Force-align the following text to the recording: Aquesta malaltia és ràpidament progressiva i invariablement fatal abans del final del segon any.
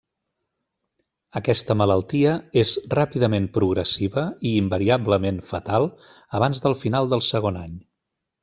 Aquesta 1.39 1.75
malaltia 1.81 2.31
és 2.63 2.71
ràpidament 2.99 3.45
progressiva 3.59 4.25
i 4.53 4.57
invariablement 4.63 5.41
fatal 5.53 5.89
abans 6.41 6.65
del 6.69 6.79
final 6.87 7.13
del 7.17 7.27
segon 7.33 7.65
any. 7.67 7.79